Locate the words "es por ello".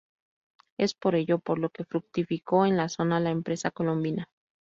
0.79-1.37